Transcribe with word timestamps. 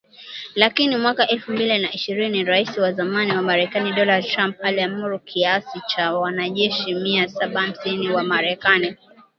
Lakini 0.55 0.97
mwaka 0.97 1.27
elfu 1.27 1.51
mbili 1.51 1.79
na 1.79 1.93
ishirini 1.93 2.43
Rais 2.43 2.77
wa 2.77 2.91
zamani 2.93 3.31
wa 3.31 3.41
Marekani 3.41 3.91
Donald 3.93 4.25
Trump 4.25 4.55
aliamuru 4.61 5.19
kiasi 5.19 5.81
cha 5.87 6.13
wanajeshi 6.13 6.93
mia 6.95 7.27
saba 7.29 7.61
hamsini 7.61 8.09
wa 8.09 8.23
Marekani 8.23 8.97